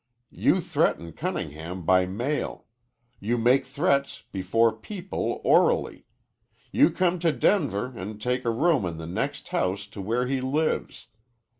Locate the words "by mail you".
1.85-3.37